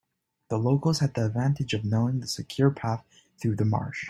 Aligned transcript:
The 0.49 0.57
locals 0.57 0.97
had 0.97 1.13
the 1.13 1.27
advantage 1.27 1.75
of 1.75 1.85
knowing 1.85 2.21
the 2.21 2.27
secure 2.27 2.71
path 2.71 3.05
through 3.39 3.57
the 3.57 3.65
marsh. 3.65 3.99